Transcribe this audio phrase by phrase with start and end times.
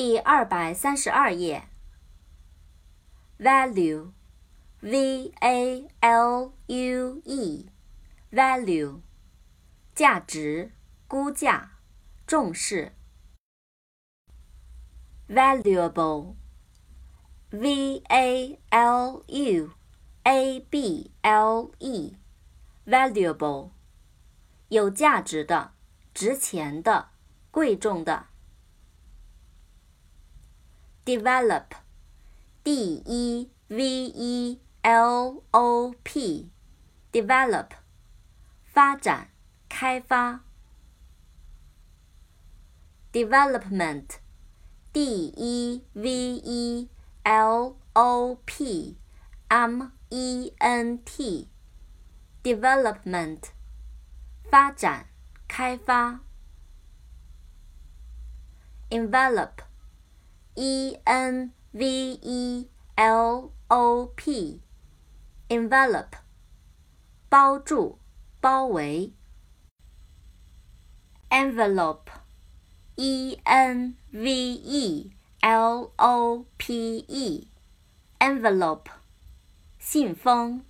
[0.00, 1.64] 第二百三十二页。
[3.36, 9.00] value，v a l u e，value，
[9.96, 10.70] 价值、
[11.08, 11.72] 估价、
[12.28, 12.92] 重视。
[15.28, 16.36] valuable，v
[18.06, 19.70] a l u
[20.22, 21.72] a b l
[22.86, 23.70] e，valuable，
[24.68, 25.72] 有价值的、
[26.14, 27.08] 值钱的、
[27.50, 28.27] 贵重的。
[31.07, 37.71] develop，d e v e l o p，develop，
[38.63, 39.29] 发展、
[39.67, 40.45] 开发。
[43.11, 46.89] development，d e v e
[47.23, 48.97] l o p
[49.49, 53.51] m e n t，development，
[54.49, 55.09] 发展、
[55.47, 56.21] 开发。
[58.89, 59.63] envelope。
[60.58, 66.08] E n v e l o p，envelop，
[67.28, 68.00] 包住、
[68.40, 69.12] 包围。
[71.30, 78.90] envelope，e n v e l o p e，envelope，
[79.78, 80.64] 信封。